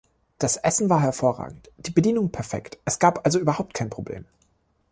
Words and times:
Das 0.39 0.57
Essen 0.57 0.89
war 0.89 0.99
hervorragend, 1.03 1.69
die 1.77 1.91
Bedienung 1.91 2.31
perfekt, 2.31 2.79
es 2.85 2.97
gab 2.97 3.23
also 3.23 3.37
überhaupt 3.37 3.75
kein 3.75 3.91
Problem. 3.91 4.25